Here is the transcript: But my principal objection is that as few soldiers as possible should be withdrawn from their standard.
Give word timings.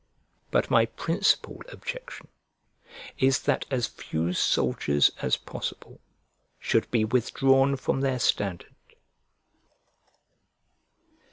But 0.49 0.71
my 0.71 0.87
principal 0.87 1.61
objection 1.71 2.29
is 3.19 3.43
that 3.43 3.65
as 3.69 3.85
few 3.85 4.33
soldiers 4.33 5.11
as 5.21 5.37
possible 5.37 5.99
should 6.57 6.89
be 6.89 7.05
withdrawn 7.05 7.75
from 7.75 8.01
their 8.01 8.17
standard. 8.17 8.73